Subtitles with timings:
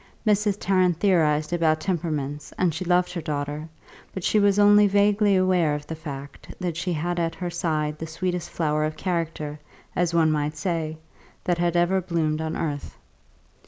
[0.25, 0.57] Mrs.
[0.59, 3.69] Tarrant theorised about temperaments and she loved her daughter;
[4.15, 7.99] but she was only vaguely aware of the fact that she had at her side
[7.99, 9.59] the sweetest flower of character
[9.95, 10.97] (as one might say)
[11.43, 12.97] that had ever bloomed on earth.